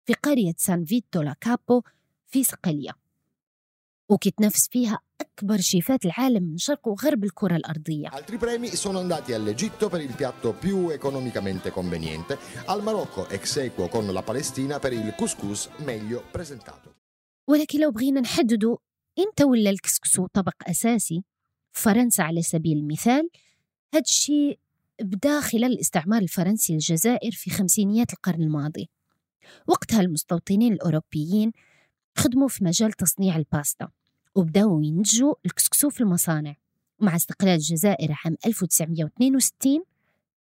في 0.05 0.15
قرية 0.15 0.55
سان 0.57 0.85
فيتو 0.85 1.23
لا 1.23 1.37
كابو 1.41 1.83
في 2.27 2.45
صقلية 2.45 2.93
وكيتنافس 4.09 4.69
فيها 4.69 4.99
أكبر 5.21 5.61
شيفات 5.61 6.05
العالم 6.05 6.43
من 6.43 6.59
شرق 6.59 6.89
وغرب 6.89 7.25
الكرة 7.25 7.57
الأرضية 7.57 8.09
Altri 8.09 8.39
premi 8.39 8.67
sono 8.77 8.99
andati 8.99 9.33
all'Egitto 9.33 9.89
per 9.89 10.01
il 10.01 10.15
piatto 10.15 10.53
più 10.53 10.89
economicamente 10.91 11.71
conveniente, 11.71 12.39
al 12.67 12.83
Marocco 12.83 13.29
ex 13.29 13.57
equo 13.57 13.89
con 13.89 14.13
la 14.13 14.23
Palestina 14.23 14.79
per 14.79 14.93
il 14.93 15.15
couscous 15.17 15.69
meglio 15.79 16.23
presentato. 16.33 16.95
ولكن 17.49 17.81
لو 17.81 17.91
بغينا 17.91 18.21
نحددوا 18.21 18.77
إمتى 19.19 19.45
ولا 19.45 19.71
الكسكسو 19.71 20.27
طبق 20.27 20.55
أساسي 20.69 21.25
فرنسا 21.73 22.23
على 22.23 22.43
سبيل 22.43 22.79
المثال 22.79 23.31
هاد 23.95 24.03
الشيء 24.03 24.59
بدا 25.01 25.41
خلال 25.41 25.73
الاستعمار 25.73 26.23
الفرنسي 26.23 26.73
للجزائر 26.73 27.31
في 27.33 27.51
خمسينيات 27.51 28.13
القرن 28.13 28.43
الماضي. 28.43 28.91
وقتها 29.67 30.01
المستوطنين 30.01 30.73
الأوروبيين 30.73 31.53
خدموا 32.17 32.49
في 32.49 32.65
مجال 32.65 32.93
تصنيع 32.93 33.37
الباستا 33.37 33.89
وبدأوا 34.35 34.85
ينتجوا 34.85 35.35
الكسكسو 35.47 35.91
في 35.91 36.01
المصانع. 36.01 36.55
ومع 36.99 37.17
استقلال 37.17 37.55
الجزائر 37.55 38.17
عام 38.25 38.37
1962 38.47 39.85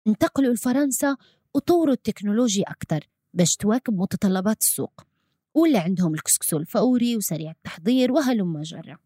انتقلوا 0.07 0.55
لفرنسا 0.55 1.17
وطوروا 1.55 1.95
التكنولوجيا 1.95 2.65
أكثر 2.71 3.09
باش 3.35 3.57
تواكب 3.57 3.95
متطلبات 3.95 4.61
السوق. 4.61 5.07
ولا 5.55 5.81
عندهم 5.81 6.15
الكسكسو 6.15 6.57
الفوري 6.57 7.17
وسريع 7.17 7.51
التحضير 7.51 8.13
وهلم 8.13 8.63
جرا 8.63 8.99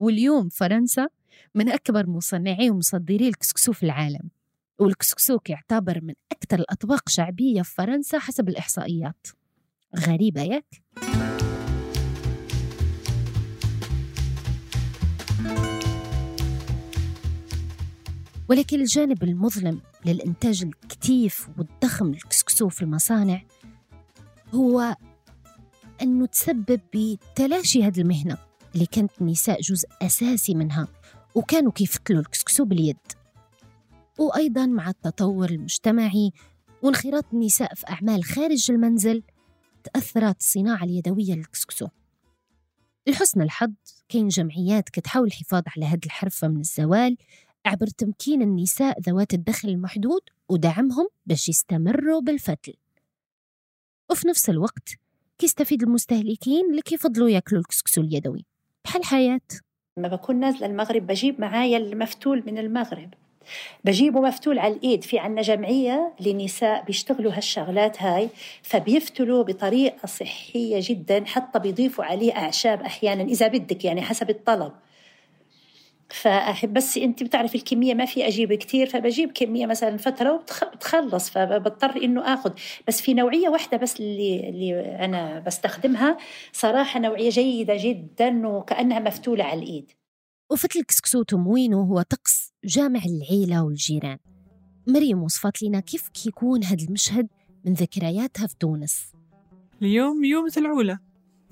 واليوم 0.00 0.48
فرنسا 0.48 1.08
من 1.54 1.68
أكبر 1.68 2.06
مصنعي 2.06 2.70
ومصدري 2.70 3.28
الكسكسو 3.28 3.72
في 3.72 3.82
العالم. 3.82 4.30
والكسكسو 4.78 5.50
كيعتبر 5.50 6.00
من 6.02 6.14
أكثر 6.32 6.58
الأطباق 6.58 7.08
شعبية 7.08 7.62
في 7.62 7.74
فرنسا 7.74 8.18
حسب 8.18 8.48
الإحصائيات 8.48 9.26
غريبة 9.96 10.42
ياك؟ 10.42 10.82
ولكن 18.48 18.80
الجانب 18.80 19.22
المظلم 19.22 19.80
للإنتاج 20.04 20.62
الكتيف 20.62 21.48
والضخم 21.58 22.06
للكسكسو 22.06 22.68
في 22.68 22.82
المصانع 22.82 23.42
هو 24.54 24.96
أنه 26.02 26.26
تسبب 26.26 26.80
بتلاشي 26.94 27.84
هذه 27.84 28.00
المهنة 28.00 28.38
اللي 28.74 28.86
كانت 28.86 29.10
النساء 29.20 29.60
جزء 29.60 29.88
أساسي 30.02 30.54
منها 30.54 30.88
وكانوا 31.34 31.72
كيفتلوا 31.72 32.20
الكسكسو 32.20 32.64
باليد 32.64 32.96
وأيضا 34.18 34.66
مع 34.66 34.88
التطور 34.88 35.50
المجتمعي 35.50 36.32
وانخراط 36.82 37.24
النساء 37.32 37.74
في 37.74 37.88
أعمال 37.88 38.24
خارج 38.24 38.70
المنزل 38.70 39.22
تأثرت 39.84 40.40
الصناعة 40.40 40.84
اليدوية 40.84 41.34
للكسكسو. 41.34 41.88
لحسن 43.06 43.42
الحظ 43.42 43.72
كاين 44.08 44.28
جمعيات 44.28 44.88
كتحاول 44.88 45.26
الحفاظ 45.26 45.62
على 45.76 45.86
هذه 45.86 46.04
الحرفة 46.04 46.48
من 46.48 46.60
الزوال 46.60 47.16
عبر 47.66 47.86
تمكين 47.86 48.42
النساء 48.42 49.00
ذوات 49.00 49.34
الدخل 49.34 49.68
المحدود 49.68 50.20
ودعمهم 50.48 51.08
باش 51.26 51.48
يستمروا 51.48 52.20
بالفتل. 52.20 52.74
وفي 54.10 54.28
نفس 54.28 54.50
الوقت 54.50 54.88
كيستفيد 55.38 55.82
المستهلكين 55.82 56.70
اللي 56.70 56.82
كيفضلوا 56.82 57.28
ياكلوا 57.28 57.60
الكسكسو 57.60 58.00
اليدوي. 58.00 58.44
بحال 58.84 59.04
حياة. 59.04 59.40
لما 59.98 60.08
بكون 60.08 60.40
نازلة 60.40 60.66
المغرب 60.66 61.06
بجيب 61.06 61.40
معايا 61.40 61.76
المفتول 61.76 62.42
من 62.46 62.58
المغرب. 62.58 63.14
بجيبه 63.84 64.20
مفتول 64.20 64.58
على 64.58 64.74
الإيد 64.74 65.04
في 65.04 65.18
عنا 65.18 65.42
جمعية 65.42 66.12
لنساء 66.20 66.84
بيشتغلوا 66.84 67.32
هالشغلات 67.32 68.02
هاي 68.02 68.28
فبيفتلوا 68.62 69.42
بطريقة 69.42 70.06
صحية 70.06 70.78
جدا 70.82 71.24
حتى 71.26 71.58
بيضيفوا 71.58 72.04
عليه 72.04 72.36
أعشاب 72.36 72.82
أحيانا 72.82 73.22
إذا 73.22 73.48
بدك 73.48 73.84
يعني 73.84 74.02
حسب 74.02 74.30
الطلب. 74.30 74.72
فأحب 76.10 76.72
بس 76.72 76.98
أنت 76.98 77.22
بتعرف 77.22 77.54
الكمية 77.54 77.94
ما 77.94 78.04
في 78.04 78.26
أجيب 78.28 78.52
كثير 78.52 78.86
فبجيب 78.86 79.32
كمية 79.32 79.66
مثلا 79.66 79.96
فترة 79.96 80.32
وبتخلص 80.32 81.30
فبضطر 81.30 81.96
إنه 82.04 82.34
آخذ. 82.34 82.52
بس 82.88 83.00
في 83.02 83.14
نوعية 83.14 83.48
واحدة 83.48 83.76
بس 83.76 84.00
اللي 84.00 84.48
اللي 84.48 84.80
أنا 85.04 85.38
بستخدمها 85.40 86.16
صراحة 86.52 87.00
نوعية 87.00 87.30
جيدة 87.30 87.74
جدا 87.78 88.48
وكأنها 88.48 88.98
مفتولة 88.98 89.44
على 89.44 89.60
الإيد. 89.62 89.97
وفتل 90.50 90.78
الكسكسو 90.78 91.22
تموينه 91.22 91.76
هو 91.76 92.02
طقس 92.02 92.52
جامع 92.64 93.00
العيلة 93.04 93.64
والجيران. 93.64 94.18
مريم 94.86 95.22
وصفت 95.22 95.62
لنا 95.62 95.80
كيف 95.80 96.08
كيكون 96.08 96.64
هذا 96.64 96.84
المشهد 96.84 97.28
من 97.64 97.72
ذكرياتها 97.72 98.46
في 98.46 98.56
تونس. 98.60 99.12
اليوم 99.82 100.24
يوم 100.24 100.46
العولة. 100.56 100.98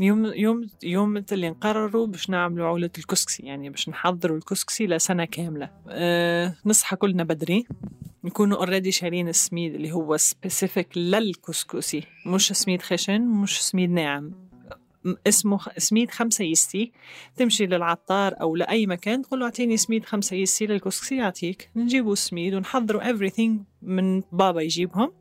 يوم 0.00 0.26
يوم 0.26 0.66
يوم 0.82 1.24
اللي 1.32 1.50
نقرروا 1.50 2.06
باش 2.06 2.30
نعملوا 2.30 2.66
عولة 2.66 2.90
الكسكسي 2.98 3.42
يعني 3.42 3.70
باش 3.70 3.88
نحضروا 3.88 4.36
الكسكسي 4.36 4.86
لسنة 4.86 5.24
كاملة. 5.24 5.70
أه 5.88 6.56
نصحى 6.66 6.96
كلنا 6.96 7.24
بدري. 7.24 7.66
نكونوا 8.24 8.58
already 8.58 8.92
شارين 8.92 9.28
السميد 9.28 9.74
اللي 9.74 9.92
هو 9.92 10.16
specific 10.16 10.98
للكسكسي. 10.98 12.02
مش 12.26 12.52
سميد 12.52 12.82
خشن 12.82 13.20
مش 13.20 13.62
سميد 13.62 13.90
ناعم. 13.90 14.45
اسمه 15.26 15.58
سميد 15.78 16.10
خمسة 16.10 16.44
يستي. 16.44 16.92
تمشي 17.36 17.66
للعطار 17.66 18.34
أو 18.40 18.56
لأي 18.56 18.86
مكان 18.86 19.22
تقول 19.22 19.40
له 19.40 19.46
أعطيني 19.46 19.76
سميد 19.76 20.04
خمسة 20.04 20.36
يستي 20.36 20.66
للكسكسي 20.66 21.16
يعطيك. 21.16 21.70
نجيبوا 21.76 22.12
السميد 22.12 22.54
ونحضروا 22.54 23.12
everything 23.12 23.50
من 23.82 24.22
بابا 24.32 24.60
يجيبهم. 24.60 25.12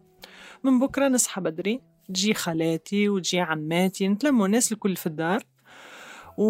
من 0.63 0.79
بكرة 0.79 1.07
نصحى 1.07 1.41
بدري. 1.41 1.81
تجي 2.07 2.33
خالاتي 2.33 3.09
وتجي 3.09 3.39
عماتي 3.39 4.07
نتلموا 4.07 4.45
الناس 4.45 4.71
الكل 4.71 4.95
في 4.95 5.05
الدار. 5.05 5.43
و... 6.37 6.45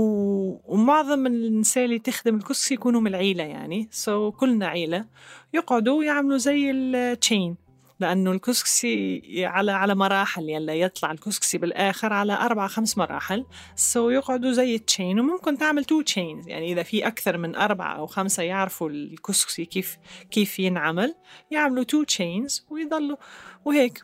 ومعظم 0.73 1.25
النساء 1.25 1.85
اللي 1.85 1.99
تخدم 1.99 2.35
الكسكسي 2.35 2.73
يكونوا 2.73 3.01
من 3.01 3.07
العيلة 3.07 3.43
يعني. 3.43 3.87
so 3.91 4.31
so 4.31 4.35
كلنا 4.35 4.67
عيلة. 4.67 5.05
يقعدوا 5.53 6.03
يعملوا 6.03 6.37
زي 6.37 6.71
ال 6.71 6.87
chain 6.87 7.64
لأنه 7.99 8.31
الكسكسي 8.31 9.21
على 9.45 9.71
على 9.71 9.95
مراحل 9.95 10.49
يلا 10.49 10.73
يطلع 10.73 11.11
الكسكسي 11.11 11.57
بالآخر 11.57 12.13
على 12.13 12.33
أربع 12.33 12.67
خمس 12.67 12.97
مراحل. 12.97 13.45
so 13.75 14.09
يقعدوا 14.09 14.51
زي 14.51 14.75
ال 14.75 14.83
chain 14.83 15.19
وممكن 15.19 15.57
تعمل 15.57 15.85
two 15.85 16.01
chains 16.01 16.47
يعني 16.47 16.71
إذا 16.71 16.83
في 16.83 17.07
أكثر 17.07 17.37
من 17.37 17.55
أربعة 17.55 17.95
أو 17.97 18.07
خمسة 18.07 18.43
يعرفوا 18.43 18.89
الكسكسي 18.89 19.65
كيف 19.65 19.97
كيف 20.31 20.59
ينعمل 20.59 21.15
يعملوا 21.51 21.83
two 21.83 22.03
chains 22.03 22.65
ويضلوا 22.69 23.17
وهيك. 23.65 24.03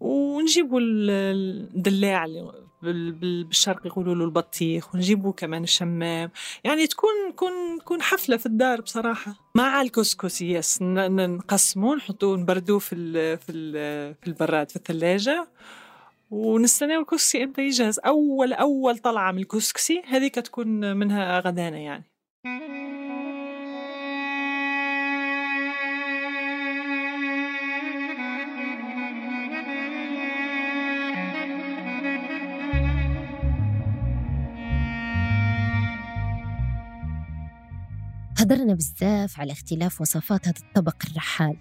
ونجيبوا 0.00 0.80
الدلاع 0.82 2.24
اللي 2.24 2.52
بالشرق 2.82 3.86
يقولوا 3.86 4.14
له 4.14 4.24
البطيخ 4.24 4.94
ونجيبوا 4.94 5.32
كمان 5.32 5.62
الشمام. 5.62 6.30
يعني 6.64 6.86
تكون 6.86 7.10
تكون 7.32 7.78
تكون 7.78 8.02
حفلة 8.02 8.36
في 8.36 8.46
الدار 8.46 8.80
بصراحة. 8.80 9.34
مع 9.54 9.82
الكسكس 9.82 10.42
yes. 10.42 10.78
نقسموه 10.82 11.96
نحطوه 11.96 12.36
نبردوه 12.36 12.78
في 12.78 12.94
ال 12.94 13.38
في 13.38 13.52
ال 13.52 14.14
في 14.14 14.26
البراد 14.26 14.70
في 14.70 14.76
الثلاجة 14.76 15.48
ونستناو 16.30 17.00
الكسكسي 17.00 17.44
إمتى 17.44 17.62
يجهز. 17.62 17.98
أول 17.98 18.52
أول 18.52 18.98
طلعة 18.98 19.32
من 19.32 19.38
الكسكسي 19.38 20.02
هذيك 20.06 20.34
تكون 20.34 20.96
منها 20.96 21.40
غدانا 21.40 21.78
يعني. 21.78 22.04
بزاف 38.74 39.40
على 39.40 39.52
اختلاف 39.52 40.00
وصفات 40.00 40.48
هذا 40.48 40.58
الطبق 40.58 40.96
الرحال 41.10 41.56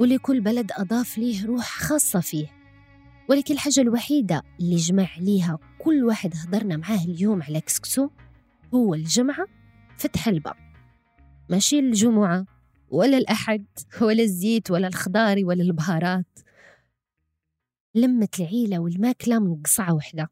واللي 0.00 0.18
كل 0.18 0.40
بلد 0.40 0.72
أضاف 0.72 1.18
ليه 1.18 1.46
روح 1.46 1.66
خاصة 1.66 2.20
فيه. 2.20 2.46
ولكن 3.28 3.54
الحاجة 3.54 3.80
الوحيدة 3.80 4.42
اللي 4.60 4.76
جمع 4.76 5.08
عليها 5.16 5.58
كل 5.78 6.04
واحد 6.04 6.34
هضرنا 6.36 6.76
معاه 6.76 7.04
اليوم 7.04 7.42
على 7.42 7.60
كسكسو 7.60 8.08
هو 8.74 8.94
الجمعة 8.94 9.46
فتح 9.96 10.28
الباب. 10.28 10.56
ماشي 11.48 11.78
الجمعة 11.78 12.46
ولا 12.90 13.18
الأحد 13.18 13.66
ولا 14.02 14.22
الزيت 14.22 14.70
ولا 14.70 14.88
الخضار 14.88 15.36
ولا 15.44 15.62
البهارات. 15.62 16.38
لمة 17.94 18.28
العيلة 18.40 18.78
والماكلة 18.78 19.38
من 19.38 19.62
قصعة 19.62 19.94
وحدة. 19.94 20.30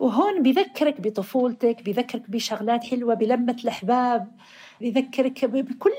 وهون 0.00 0.42
بيذكرك 0.42 1.00
بطفولتك 1.00 1.82
بيذكرك 1.84 2.30
بشغلات 2.30 2.84
حلوة 2.84 3.14
بلمة 3.14 3.56
الأحباب. 3.64 4.36
بيذكرك 4.80 5.44
بكل 5.44 5.92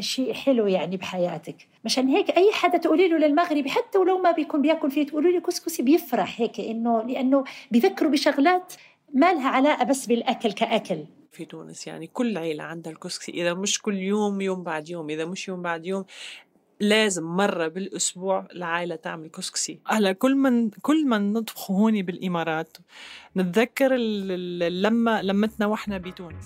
شيء 0.00 0.32
حلو 0.32 0.66
يعني 0.66 0.96
بحياتك. 0.96 1.68
مشان 1.84 2.08
هيك 2.08 2.30
أي 2.30 2.52
حدا 2.52 2.78
تقولي 2.78 3.08
له 3.08 3.18
للمغربي 3.18 3.70
حتى 3.70 3.98
ولو 3.98 4.18
ما 4.18 4.30
بيكون 4.30 4.62
بياكل 4.62 4.90
فيه 4.90 5.06
تقولوا 5.06 5.32
له 5.32 5.40
كسكسي 5.40 5.82
بيفرح 5.82 6.40
هيك 6.40 6.60
إنه 6.60 7.02
لأنه 7.02 7.44
بيذكروا 7.70 8.10
بشغلات 8.10 8.72
ما 9.14 9.32
لها 9.32 9.48
علاقة 9.48 9.84
بس 9.84 10.06
بالأكل 10.06 10.52
كأكل. 10.52 11.04
في 11.32 11.44
تونس 11.44 11.86
يعني 11.86 12.06
كل 12.06 12.38
عيلة 12.38 12.64
عندها 12.64 12.92
الكسكسي 12.92 13.32
إذا 13.32 13.54
مش 13.54 13.82
كل 13.82 13.98
يوم 13.98 14.40
يوم 14.40 14.62
بعد 14.62 14.88
يوم 14.88 15.10
إذا 15.10 15.24
مش 15.24 15.48
يوم 15.48 15.62
بعد 15.62 15.86
يوم 15.86 16.04
لازم 16.80 17.24
مرة 17.24 17.68
بالأسبوع 17.68 18.46
العائلة 18.52 18.96
تعمل 18.96 19.28
كسكسي. 19.28 19.80
هلا 19.86 20.12
كل 20.12 20.34
من 20.34 20.70
كل 20.70 21.06
ما 21.06 21.18
نطبخ 21.18 21.70
هون 21.70 22.02
بالإمارات 22.02 22.76
نتذكر 23.36 23.90
اللمة 23.92 25.22
لمتنا 25.22 25.66
وإحنا 25.66 25.98
بتونس. 25.98 26.44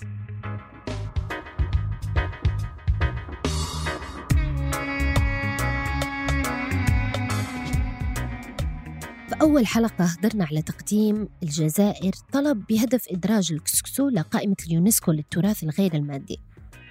فأول 9.45 9.67
حلقة 9.67 10.05
هدرنا 10.05 10.45
على 10.45 10.61
تقديم 10.61 11.27
الجزائر 11.43 12.13
طلب 12.31 12.65
بهدف 12.69 13.05
إدراج 13.09 13.51
الكسكسو 13.51 14.09
لقائمة 14.09 14.55
اليونسكو 14.67 15.11
للتراث 15.11 15.63
الغير 15.63 15.93
المادي 15.93 16.39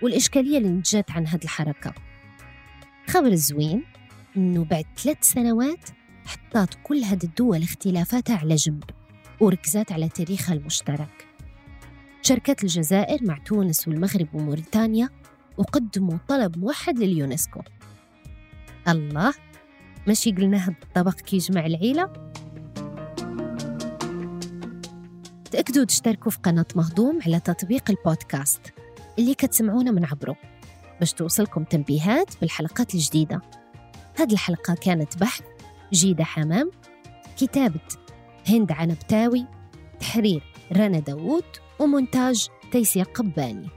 والإشكالية 0.03 0.59
اللي 0.59 0.69
نتجت 0.69 1.11
عن 1.11 1.27
هذه 1.27 1.45
الحركة. 1.45 1.95
خبر 3.09 3.27
الزوين 3.27 3.85
إنه 4.37 4.65
بعد 4.65 4.85
ثلاث 4.97 5.17
سنوات 5.21 5.89
حطات 6.27 6.75
كل 6.83 7.05
هذه 7.05 7.25
الدول 7.25 7.63
اختلافاتها 7.63 8.37
على 8.37 8.55
جنب 8.55 8.85
وركزت 9.41 9.93
على 9.93 10.09
تاريخها 10.09 10.55
المشترك. 10.55 11.27
تشاركات 12.23 12.63
الجزائر 12.63 13.25
مع 13.25 13.39
تونس 13.39 13.89
والمغرب 13.89 14.35
وموريتانيا 14.35 15.09
وقدموا 15.59 16.19
طلب 16.29 16.59
موحد 16.59 16.99
لليونسكو. 16.99 17.61
الله 18.89 19.35
ماشي 20.07 20.31
قلنا 20.31 20.57
هذا 20.57 20.75
الطبق 20.83 21.15
كيجمع 21.15 21.67
العيلة؟ 21.67 22.13
تأكدوا 25.55 25.85
تشتركوا 25.85 26.31
في 26.31 26.39
قناة 26.39 26.67
مهضوم 26.75 27.19
على 27.27 27.41
تطبيق 27.41 27.91
البودكاست 27.91 28.61
اللي 29.19 29.35
كتسمعونا 29.35 29.91
من 29.91 30.05
عبره 30.05 30.37
باش 31.01 31.13
توصلكم 31.13 31.65
تنبيهات 31.65 32.41
بالحلقات 32.41 32.95
الجديدة. 32.95 33.41
هذه 34.17 34.33
الحلقة 34.33 34.75
كانت 34.75 35.19
بحث 35.19 35.43
جيدة 35.93 36.25
حمام 36.25 36.71
كتابة 37.37 37.81
هند 38.49 38.73
عنبتاوي 38.73 39.47
تحرير 40.01 40.43
رنا 40.73 40.99
داوود 40.99 41.45
ومونتاج 41.79 42.49
تيسير 42.73 43.05
قباني. 43.05 43.69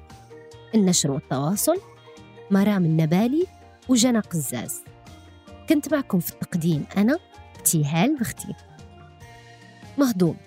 النشر 0.76 1.12
والتواصل 1.12 1.82
مرام 2.52 2.86
النبالي 2.86 3.46
وجنى 3.90 4.20
قزاز 4.20 4.84
كنت 5.70 5.94
معكم 5.94 6.20
في 6.20 6.32
التقديم 6.32 6.86
أنا 6.98 7.18
ابتهال 7.56 8.18
بختي 8.20 8.54
مهضوم. 9.98 10.47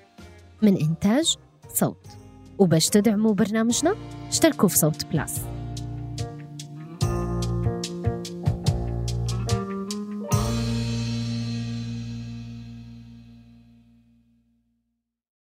من 0.62 0.76
إنتاج 0.76 1.36
صوت. 1.74 2.06
وباش 2.58 2.88
تدعموا 2.88 3.34
برنامجنا 3.34 3.94
اشتركوا 4.28 4.68
في 4.68 4.78
صوت 4.78 5.06
بلاس. 5.06 5.40